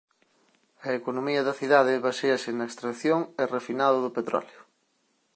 [0.87, 4.61] A economía da cidade baséase na extracción e refinado do petróleo.